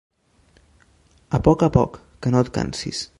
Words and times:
A 1.39 1.41
poc 1.49 1.67
a 1.69 1.71
poc, 1.79 2.01
que 2.25 2.33
no 2.35 2.45
et 2.47 2.53
cansis. 2.57 3.05